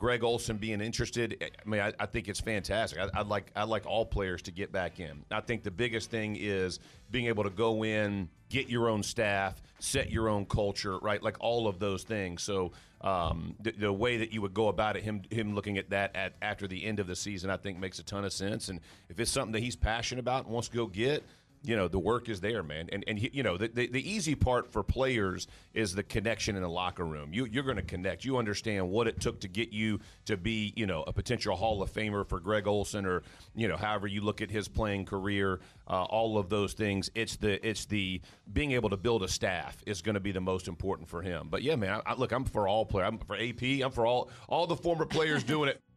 Greg 0.04 0.22
Olsen 0.22 0.58
being 0.58 0.82
interested. 0.82 1.42
I 1.42 1.66
mean, 1.66 1.80
I, 1.80 1.90
I 1.98 2.04
think 2.04 2.28
it's 2.28 2.38
fantastic. 2.38 2.98
I, 2.98 3.22
would 3.22 3.28
like 3.28 3.50
I'd 3.56 3.70
like 3.70 3.86
all 3.86 4.04
players 4.04 4.42
to 4.42 4.50
get 4.50 4.70
back 4.70 5.00
in. 5.00 5.24
I 5.30 5.40
think 5.40 5.62
the 5.62 5.70
biggest 5.70 6.10
thing 6.10 6.36
is 6.38 6.78
being 7.10 7.24
able 7.28 7.42
to 7.44 7.48
go 7.48 7.86
in, 7.86 8.28
get 8.50 8.68
your 8.68 8.90
own 8.90 9.02
staff, 9.02 9.62
set 9.78 10.10
your 10.10 10.28
own 10.28 10.44
culture, 10.44 10.98
right? 10.98 11.22
Like 11.22 11.38
all 11.40 11.66
of 11.66 11.78
those 11.78 12.02
things. 12.02 12.42
So 12.42 12.72
um, 13.00 13.54
the, 13.62 13.72
the, 13.72 13.90
way 13.90 14.18
that 14.18 14.30
you 14.30 14.42
would 14.42 14.52
go 14.52 14.68
about 14.68 14.98
it, 14.98 15.04
him 15.04 15.22
him 15.30 15.54
looking 15.54 15.78
at 15.78 15.88
that 15.88 16.14
at 16.14 16.34
after 16.42 16.68
the 16.68 16.84
end 16.84 17.00
of 17.00 17.06
the 17.06 17.16
season, 17.16 17.48
I 17.48 17.56
think 17.56 17.78
makes 17.78 17.98
a 17.98 18.02
ton 18.02 18.26
of 18.26 18.32
sense. 18.34 18.68
And 18.68 18.80
if 19.08 19.18
it's 19.18 19.30
something 19.30 19.52
that 19.52 19.62
he's 19.62 19.74
passionate 19.74 20.20
about 20.20 20.44
and 20.44 20.52
wants 20.52 20.68
to 20.68 20.76
go 20.76 20.86
get, 20.86 21.24
you 21.64 21.76
know 21.76 21.88
the 21.88 21.98
work 21.98 22.28
is 22.28 22.40
there, 22.40 22.62
man. 22.62 22.88
And 22.92 23.04
and 23.08 23.18
you 23.34 23.42
know 23.42 23.56
the, 23.56 23.68
the, 23.68 23.86
the 23.86 24.10
easy 24.10 24.34
part 24.34 24.70
for 24.70 24.82
players 24.82 25.48
is 25.72 25.94
the 25.94 26.02
connection 26.02 26.56
in 26.56 26.62
the 26.62 26.68
locker 26.68 27.04
room. 27.04 27.32
You 27.32 27.46
you're 27.46 27.64
going 27.64 27.76
to 27.76 27.82
connect. 27.82 28.24
You 28.24 28.36
understand 28.36 28.90
what 28.90 29.08
it 29.08 29.20
took 29.20 29.40
to 29.40 29.48
get 29.48 29.72
you 29.72 30.00
to 30.26 30.36
be 30.36 30.72
you 30.76 30.86
know 30.86 31.02
a 31.06 31.12
potential 31.12 31.56
Hall 31.56 31.82
of 31.82 31.92
Famer 31.92 32.28
for 32.28 32.38
Greg 32.38 32.66
Olsen 32.66 33.06
or 33.06 33.22
you 33.54 33.66
know 33.66 33.76
however 33.76 34.06
you 34.06 34.20
look 34.20 34.42
at 34.42 34.50
his 34.50 34.68
playing 34.68 35.06
career. 35.06 35.60
Uh, 35.86 36.04
all 36.04 36.38
of 36.38 36.48
those 36.48 36.72
things. 36.72 37.10
It's 37.14 37.36
the 37.36 37.66
it's 37.66 37.86
the 37.86 38.20
being 38.52 38.72
able 38.72 38.90
to 38.90 38.96
build 38.96 39.22
a 39.22 39.28
staff 39.28 39.76
is 39.86 40.00
going 40.02 40.14
to 40.14 40.20
be 40.20 40.32
the 40.32 40.40
most 40.40 40.68
important 40.68 41.08
for 41.08 41.22
him. 41.22 41.48
But 41.50 41.62
yeah, 41.62 41.76
man. 41.76 42.00
I, 42.06 42.12
I, 42.12 42.14
look, 42.14 42.32
I'm 42.32 42.44
for 42.44 42.68
all 42.68 42.86
players. 42.86 43.08
I'm 43.08 43.18
for 43.18 43.36
AP. 43.36 43.62
I'm 43.84 43.90
for 43.90 44.06
all 44.06 44.30
all 44.48 44.66
the 44.66 44.76
former 44.76 45.06
players 45.06 45.42
doing 45.42 45.68
it. 45.70 45.80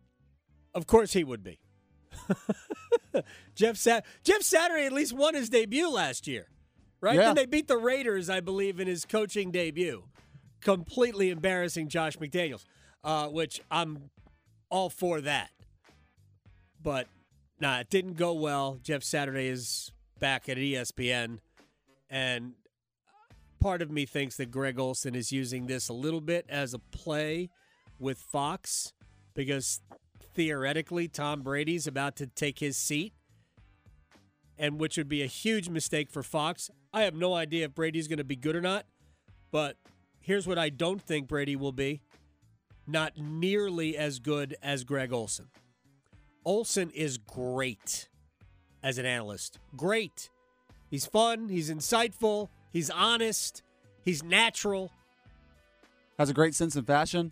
Of 0.76 0.86
course, 0.86 1.14
he 1.14 1.24
would 1.24 1.44
be. 1.44 1.58
Jeff 3.56 3.78
Sat- 3.78 4.06
Jeff 4.24 4.42
Saturday 4.42 4.86
at 4.86 4.94
least 4.94 5.14
won 5.14 5.34
his 5.34 5.50
debut 5.50 5.90
last 5.90 6.28
year, 6.28 6.48
right? 7.02 7.16
Yeah. 7.16 7.28
Then 7.28 7.36
they 7.36 7.46
beat 7.46 7.68
the 7.68 7.78
Raiders, 7.78 8.30
I 8.30 8.40
believe, 8.40 8.80
in 8.80 8.88
his 8.88 9.06
coaching 9.06 9.52
debut, 9.52 10.04
completely 10.62 11.30
embarrassing 11.30 11.90
Josh 11.90 12.18
McDaniels, 12.18 12.66
uh, 13.04 13.28
which 13.28 13.62
I'm 13.72 14.10
all 14.70 14.90
for 14.90 15.22
that. 15.22 15.50
But 16.82 17.08
nah, 17.60 17.80
it 17.80 17.90
didn't 17.90 18.14
go 18.14 18.34
well. 18.34 18.80
Jeff 18.82 19.04
Saturday 19.04 19.48
is 19.48 19.92
back 20.20 20.50
at 20.50 20.58
ESPN, 20.58 21.40
and 22.10 22.54
part 23.60 23.82
of 23.82 23.92
me 23.92 24.06
thinks 24.06 24.38
that 24.38 24.52
Greg 24.52 24.80
Olsen 24.80 25.16
is 25.16 25.32
using 25.32 25.68
this 25.68 25.90
a 25.90 25.94
little 25.94 26.22
bit 26.22 26.46
as 26.50 26.74
a 26.74 26.80
play 26.80 27.50
with 28.00 28.20
Fox 28.20 28.94
because 29.34 29.82
theoretically 30.38 31.08
Tom 31.08 31.42
Brady's 31.42 31.88
about 31.88 32.16
to 32.18 32.28
take 32.28 32.60
his 32.60 32.78
seat 32.78 33.12
and 34.56 34.80
which 34.80 34.96
would 34.96 35.10
be 35.10 35.24
a 35.24 35.26
huge 35.28 35.68
mistake 35.68 36.12
for 36.12 36.22
Fox. 36.22 36.70
I 36.94 37.02
have 37.02 37.16
no 37.16 37.34
idea 37.34 37.66
if 37.66 37.74
Brady's 37.74 38.08
going 38.08 38.20
to 38.20 38.24
be 38.24 38.36
good 38.36 38.56
or 38.56 38.62
not, 38.62 38.86
but 39.52 39.78
here's 40.22 40.46
what 40.46 40.60
I 40.60 40.70
don't 40.70 41.02
think 41.02 41.28
Brady 41.28 41.56
will 41.56 41.72
be. 41.72 42.02
Not 42.86 43.18
nearly 43.18 43.98
as 43.98 44.20
good 44.20 44.56
as 44.62 44.84
Greg 44.84 45.12
Olsen. 45.12 45.48
Olsen 46.46 46.92
is 46.92 47.18
great 47.18 48.08
as 48.84 49.00
an 49.00 49.08
analyst. 49.08 49.58
Great. 49.76 50.30
He's 50.88 51.08
fun, 51.08 51.50
he's 51.50 51.72
insightful, 51.72 52.50
he's 52.72 52.92
honest, 52.92 53.64
he's 54.06 54.22
natural. 54.22 54.92
Has 56.20 56.30
a 56.30 56.34
great 56.34 56.54
sense 56.54 56.76
of 56.76 56.86
fashion. 56.86 57.32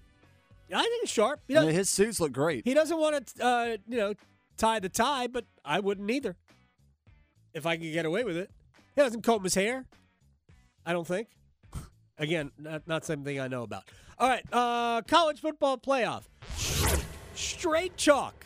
I 0.74 0.82
think 0.82 1.08
sharp. 1.08 1.42
I 1.50 1.66
mean, 1.66 1.70
his 1.70 1.90
suits 1.90 2.20
look 2.20 2.32
great. 2.32 2.64
he 2.66 2.74
doesn't 2.74 2.98
want 2.98 3.28
to, 3.28 3.46
uh, 3.46 3.78
you 3.88 3.98
know, 3.98 4.14
tie 4.58 4.80
the 4.80 4.90
tie, 4.90 5.28
but 5.28 5.46
I 5.64 5.80
wouldn't 5.80 6.10
either. 6.10 6.36
If 7.54 7.66
I 7.66 7.78
could 7.78 7.92
get 7.92 8.06
away 8.06 8.24
with 8.24 8.36
it, 8.38 8.50
he 8.96 9.02
doesn't 9.02 9.22
comb 9.22 9.44
his 9.44 9.56
hair. 9.56 9.86
I 10.86 10.94
don't 10.94 11.08
think. 11.08 11.28
Again, 12.18 12.52
not, 12.58 12.88
not 12.88 13.06
something 13.06 13.40
I 13.40 13.48
know 13.48 13.64
about. 13.64 13.84
All 14.18 14.30
right, 14.30 14.44
uh, 14.52 15.02
college 15.02 15.42
football 15.42 15.78
playoff. 15.78 16.24
Straight 17.36 17.98
chalk 17.98 18.46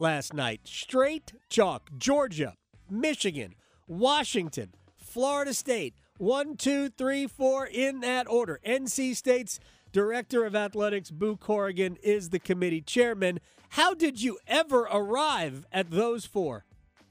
last 0.00 0.34
night. 0.34 0.62
Straight 0.64 1.32
chalk. 1.48 1.90
Georgia, 1.96 2.54
Michigan, 2.90 3.54
Washington, 3.86 4.74
Florida 4.96 5.54
State. 5.54 5.94
One, 6.18 6.56
two, 6.56 6.88
three, 6.88 7.28
four 7.28 7.64
in 7.64 8.00
that 8.00 8.28
order. 8.28 8.58
NC 8.66 9.14
State's 9.14 9.60
director 9.92 10.44
of 10.44 10.54
athletics, 10.54 11.10
Boo 11.10 11.36
Corrigan, 11.36 11.96
is 12.02 12.30
the 12.30 12.38
committee 12.38 12.80
chairman. 12.80 13.40
How 13.70 13.94
did 13.94 14.22
you 14.22 14.38
ever 14.46 14.82
arrive 14.82 15.66
at 15.72 15.90
those 15.90 16.24
four? 16.24 16.64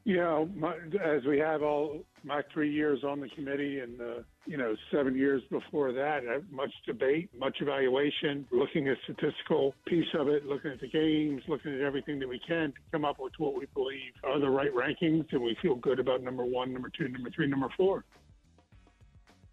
You 0.04 0.18
know, 0.18 0.50
my, 0.56 0.74
as 1.04 1.26
we 1.26 1.38
have 1.40 1.64
all 1.64 2.06
my 2.24 2.42
three 2.54 2.72
years 2.72 3.04
on 3.04 3.20
the 3.20 3.28
committee 3.30 3.80
and, 3.80 4.00
uh, 4.00 4.06
you 4.46 4.56
know, 4.56 4.74
seven 4.90 5.18
years 5.18 5.44
before 5.50 5.92
that, 5.92 6.22
much 6.50 6.72
debate, 6.86 7.30
much 7.38 7.58
evaluation, 7.60 8.48
looking 8.52 8.88
at 8.88 8.98
statistical 9.04 9.74
piece 9.86 10.08
of 10.18 10.30
it, 10.30 10.46
looking 10.46 10.72
at 10.72 10.80
the 10.80 10.88
games, 10.88 11.42
looking 11.50 11.74
at 11.74 11.82
everything 11.82 12.20
that 12.20 12.30
we 12.30 12.40
can 12.40 12.70
to 12.70 12.80
come 12.92 13.04
up 13.04 13.18
with 13.20 13.34
what 13.38 13.58
we 13.60 13.66
believe 13.74 14.14
are 14.24 14.40
the 14.40 14.50
right 14.50 14.74
rankings. 14.74 15.26
And 15.32 15.42
we 15.42 15.58
feel 15.62 15.76
good 15.76 16.00
about 16.00 16.24
number 16.24 16.46
one, 16.46 16.72
number 16.72 16.90
two, 16.90 17.10
number 17.10 17.30
three, 17.30 17.48
number 17.48 17.68
four. 17.76 18.06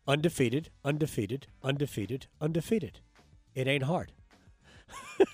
Undefeated, 0.07 0.71
undefeated, 0.85 1.47
undefeated, 1.63 2.27
undefeated. 2.41 3.01
It 3.55 3.67
ain't 3.67 3.85
hard. 3.85 4.12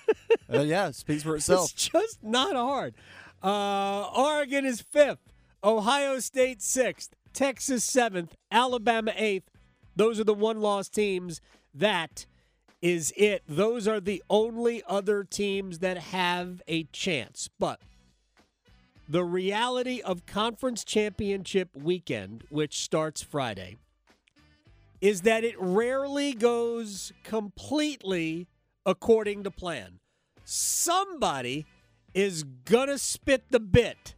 Uh, 0.52 0.62
yeah, 0.62 0.88
it 0.88 0.96
speaks 0.96 1.22
for 1.22 1.36
itself. 1.36 1.70
It's 1.72 1.88
just 1.90 2.24
not 2.24 2.56
hard. 2.56 2.94
Uh, 3.40 4.08
Oregon 4.16 4.64
is 4.64 4.80
fifth, 4.80 5.32
Ohio 5.62 6.18
State 6.18 6.60
sixth, 6.60 7.14
Texas 7.32 7.84
seventh, 7.84 8.34
Alabama 8.50 9.12
eighth. 9.14 9.48
Those 9.94 10.18
are 10.18 10.24
the 10.24 10.34
one 10.34 10.60
loss 10.60 10.88
teams. 10.88 11.40
That 11.72 12.26
is 12.82 13.12
it. 13.16 13.44
Those 13.48 13.86
are 13.86 14.00
the 14.00 14.24
only 14.28 14.82
other 14.88 15.22
teams 15.22 15.78
that 15.78 15.98
have 15.98 16.62
a 16.66 16.84
chance. 16.84 17.48
But 17.60 17.80
the 19.08 19.24
reality 19.24 20.00
of 20.00 20.26
conference 20.26 20.84
championship 20.84 21.68
weekend, 21.76 22.42
which 22.48 22.80
starts 22.80 23.22
Friday, 23.22 23.76
is 25.00 25.22
that 25.22 25.44
it 25.44 25.54
rarely 25.58 26.32
goes 26.34 27.12
completely 27.24 28.48
according 28.84 29.44
to 29.44 29.50
plan. 29.50 29.98
Somebody 30.44 31.66
is 32.14 32.42
gonna 32.42 32.98
spit 32.98 33.44
the 33.50 33.60
bit. 33.60 34.14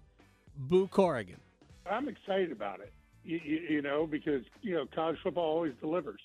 Boo 0.56 0.86
Corrigan. 0.88 1.40
I'm 1.90 2.08
excited 2.08 2.52
about 2.52 2.80
it, 2.80 2.92
you, 3.24 3.40
you, 3.44 3.58
you 3.68 3.82
know, 3.82 4.06
because, 4.06 4.42
you 4.60 4.74
know, 4.74 4.86
college 4.94 5.18
football 5.22 5.44
always 5.44 5.74
delivers, 5.80 6.20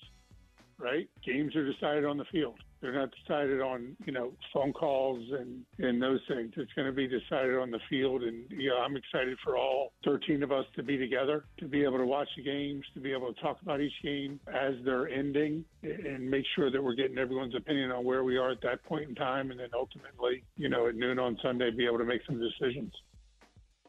right? 0.78 1.08
Games 1.24 1.54
are 1.56 1.70
decided 1.70 2.04
on 2.04 2.16
the 2.16 2.24
field. 2.26 2.58
They're 2.80 2.94
not 2.94 3.10
decided 3.24 3.60
on, 3.60 3.96
you 4.04 4.12
know, 4.12 4.32
phone 4.52 4.72
calls 4.72 5.24
and, 5.32 5.64
and 5.78 6.00
those 6.00 6.20
things. 6.28 6.52
It's 6.56 6.72
going 6.74 6.86
to 6.86 6.92
be 6.92 7.08
decided 7.08 7.56
on 7.56 7.70
the 7.70 7.80
field. 7.90 8.22
And, 8.22 8.44
you 8.50 8.70
know, 8.70 8.78
I'm 8.78 8.96
excited 8.96 9.36
for 9.42 9.56
all 9.56 9.92
13 10.04 10.42
of 10.42 10.52
us 10.52 10.64
to 10.76 10.82
be 10.82 10.96
together, 10.96 11.44
to 11.58 11.66
be 11.66 11.82
able 11.82 11.98
to 11.98 12.06
watch 12.06 12.28
the 12.36 12.42
games, 12.42 12.84
to 12.94 13.00
be 13.00 13.12
able 13.12 13.32
to 13.32 13.40
talk 13.40 13.60
about 13.62 13.80
each 13.80 14.00
game 14.02 14.38
as 14.46 14.74
they're 14.84 15.08
ending 15.08 15.64
and 15.82 16.30
make 16.30 16.44
sure 16.54 16.70
that 16.70 16.82
we're 16.82 16.94
getting 16.94 17.18
everyone's 17.18 17.54
opinion 17.56 17.90
on 17.90 18.04
where 18.04 18.22
we 18.22 18.36
are 18.36 18.50
at 18.50 18.60
that 18.62 18.84
point 18.84 19.08
in 19.08 19.14
time. 19.14 19.50
And 19.50 19.58
then 19.58 19.70
ultimately, 19.74 20.44
you 20.56 20.68
know, 20.68 20.86
at 20.86 20.94
noon 20.94 21.18
on 21.18 21.36
Sunday, 21.42 21.70
be 21.70 21.86
able 21.86 21.98
to 21.98 22.04
make 22.04 22.22
some 22.26 22.40
decisions. 22.40 22.92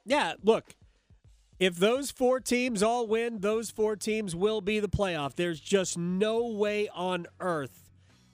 Yeah, 0.05 0.33
look, 0.43 0.73
if 1.59 1.75
those 1.75 2.09
four 2.09 2.39
teams 2.39 2.81
all 2.81 3.05
win, 3.05 3.39
those 3.41 3.69
four 3.69 3.95
teams 3.95 4.35
will 4.35 4.61
be 4.61 4.79
the 4.79 4.89
playoff. 4.89 5.35
There's 5.35 5.59
just 5.59 5.97
no 5.97 6.47
way 6.47 6.87
on 6.95 7.27
earth 7.39 7.88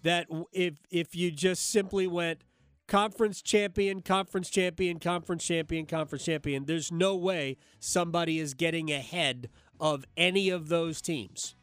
that 0.05 0.27
if 0.53 0.75
if 0.91 1.15
you 1.15 1.31
just 1.31 1.69
simply 1.69 2.05
went 2.07 2.43
conference 2.87 3.41
champion, 3.41 4.01
conference 4.01 4.49
champion, 4.49 4.99
conference 4.99 5.43
champion, 5.43 5.85
conference 5.87 6.23
champion, 6.23 6.65
there's 6.65 6.91
no 6.91 7.15
way 7.15 7.57
somebody 7.79 8.39
is 8.39 8.53
getting 8.53 8.91
ahead 8.91 9.49
of 9.79 10.05
any 10.15 10.49
of 10.49 10.69
those 10.69 11.01
teams. 11.01 11.55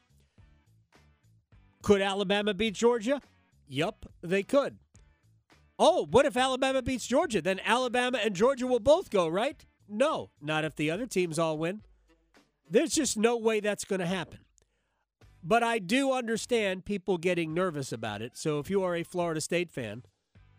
Could 1.83 2.03
Alabama 2.03 2.53
beat 2.53 2.75
Georgia? 2.75 3.21
Yup, 3.69 4.07
they 4.23 4.43
could. 4.43 4.79
Oh, 5.79 6.07
what 6.11 6.27
if 6.27 6.37
Alabama 6.37 6.83
beats 6.83 7.07
Georgia? 7.07 7.41
Then 7.41 7.61
Alabama 7.65 8.19
and 8.23 8.35
Georgia 8.35 8.67
will 8.67 8.81
both 8.81 9.09
go, 9.11 9.29
right? 9.29 9.65
No, 9.89 10.31
not 10.41 10.65
if 10.65 10.75
the 10.75 10.91
other 10.91 11.07
teams 11.07 11.39
all 11.39 11.59
win. 11.59 11.83
There's 12.69 12.93
just 12.93 13.17
no 13.17 13.37
way 13.37 13.61
that's 13.61 13.85
going 13.85 14.01
to 14.01 14.07
happen. 14.07 14.39
But 15.43 15.63
I 15.63 15.79
do 15.79 16.13
understand 16.13 16.85
people 16.85 17.19
getting 17.19 17.53
nervous 17.53 17.93
about 17.93 18.23
it. 18.23 18.37
So 18.37 18.59
if 18.59 18.71
you 18.71 18.83
are 18.85 18.95
a 18.95 19.03
Florida 19.03 19.41
State 19.41 19.71
fan, 19.71 20.05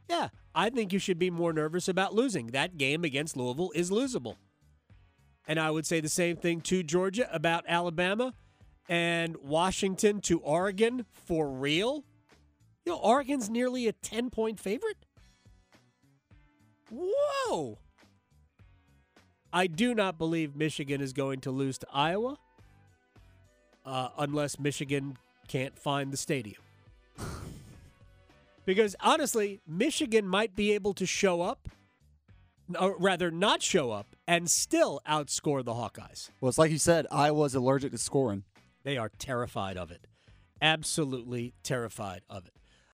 yeah, 0.10 0.30
I 0.54 0.70
think 0.70 0.92
you 0.92 1.00
should 1.00 1.18
be 1.18 1.30
more 1.30 1.54
nervous 1.54 1.88
about 1.88 2.14
losing. 2.14 2.48
That 2.48 2.78
game 2.78 3.04
against 3.04 3.38
Louisville 3.38 3.72
is 3.74 3.90
losable. 3.90 4.36
And 5.48 5.60
I 5.60 5.72
would 5.72 5.86
say 5.86 6.02
the 6.02 6.10
same 6.10 6.36
thing 6.36 6.62
to 6.62 6.84
Georgia 6.84 7.34
about 7.34 7.64
Alabama 7.68 8.34
and 8.90 9.38
Washington 9.38 10.20
to 10.22 10.40
Oregon 10.40 11.06
for 11.12 11.50
real. 11.50 12.04
You 12.86 12.94
know, 12.94 12.98
Oregon's 12.98 13.50
nearly 13.50 13.88
a 13.88 13.94
10 13.94 14.30
point 14.30 14.60
favorite. 14.60 15.06
Whoa. 16.92 17.80
I 19.52 19.68
do 19.68 19.94
not 19.96 20.18
believe 20.18 20.56
Michigan 20.56 21.00
is 21.00 21.14
going 21.14 21.40
to 21.42 21.52
lose 21.52 21.78
to 21.78 21.88
Iowa 21.94 22.38
uh, 23.86 24.10
unless 24.18 24.60
Michigan 24.60 25.18
can't 25.48 25.78
find 25.78 26.12
the 26.12 26.18
stadium. 26.18 26.62
because 28.66 28.96
honestly, 29.00 29.60
Michigan 29.68 30.28
might 30.28 30.56
be 30.56 30.72
able 30.74 30.94
to 30.94 31.06
show 31.06 31.42
up, 31.42 31.70
or 32.80 32.98
rather, 32.98 33.30
not 33.30 33.62
show 33.62 33.92
up, 33.92 34.16
and 34.28 34.50
still 34.50 35.02
outscore 35.08 35.64
the 35.64 35.74
Hawkeyes. 35.74 36.30
Well, 36.40 36.50
it's 36.50 36.58
like 36.58 36.72
you 36.72 36.78
said, 36.78 37.06
Iowa's 37.12 37.56
allergic 37.56 37.92
to 37.92 37.98
scoring. 37.98 38.44
They 38.84 38.98
are 38.98 39.10
terrified 39.20 39.78
of 39.78 39.92
it. 39.92 40.08
Absolutely 40.62 41.54
terrified 41.64 42.22
of 42.30 42.46
it. 42.46 42.54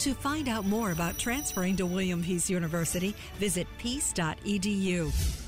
To 0.00 0.14
find 0.14 0.48
out 0.48 0.64
more 0.64 0.92
about 0.92 1.18
transferring 1.18 1.76
to 1.76 1.86
William 1.86 2.22
Peace 2.22 2.50
University, 2.50 3.14
visit 3.38 3.66
peace.edu. 3.78 5.45